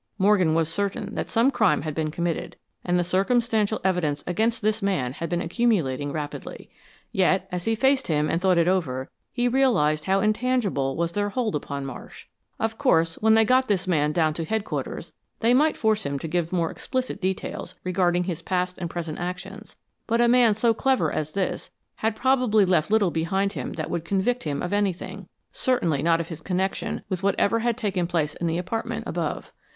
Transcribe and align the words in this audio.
Morgan 0.17 0.55
was 0.55 0.67
certain 0.67 1.13
that 1.13 1.29
some 1.29 1.51
crime 1.51 1.83
had 1.83 1.93
been 1.93 2.09
committed, 2.09 2.55
and 2.83 2.97
the 2.97 3.03
circumstantial 3.03 3.79
evidence 3.83 4.23
against 4.25 4.63
this 4.63 4.81
man 4.81 5.13
had 5.13 5.29
been 5.29 5.41
accumulating 5.41 6.11
rapidly. 6.11 6.71
Yet, 7.11 7.47
as 7.51 7.65
he 7.65 7.75
faced 7.75 8.07
him 8.07 8.27
and 8.27 8.41
thought 8.41 8.57
it 8.57 8.67
over, 8.67 9.11
he 9.31 9.47
realized 9.47 10.05
how 10.05 10.19
intangible 10.19 10.97
was 10.97 11.11
their 11.11 11.29
hold 11.29 11.53
upon 11.55 11.85
Marsh. 11.85 12.25
Of 12.59 12.79
course, 12.79 13.19
when 13.21 13.35
they 13.35 13.45
got 13.45 13.67
this 13.67 13.87
man 13.87 14.11
down 14.11 14.33
to 14.33 14.43
Headquarters 14.43 15.13
they 15.41 15.53
might 15.53 15.77
force 15.77 16.03
him 16.03 16.17
to 16.17 16.27
give 16.27 16.51
more 16.51 16.71
explicit 16.71 17.21
details 17.21 17.75
regarding 17.83 18.23
his 18.23 18.41
past 18.41 18.79
and 18.79 18.89
present 18.89 19.19
actions, 19.19 19.75
but 20.07 20.19
a 20.19 20.27
man 20.27 20.55
so 20.55 20.73
clever 20.73 21.11
as 21.13 21.33
this 21.33 21.69
had 21.97 22.15
probably 22.15 22.65
left 22.65 22.89
little 22.89 23.11
behind 23.11 23.53
him 23.53 23.73
that 23.73 23.91
would 23.91 24.03
convict 24.03 24.45
him 24.45 24.63
of 24.63 24.73
anything; 24.73 25.27
certainly 25.51 26.01
not 26.01 26.19
of 26.19 26.29
his 26.29 26.41
connection 26.41 27.03
with 27.07 27.21
whatever 27.21 27.59
had 27.59 27.77
taken 27.77 28.07
place 28.07 28.33
in 28.33 28.47
the 28.47 28.57
apartment 28.57 29.03
above. 29.05 29.51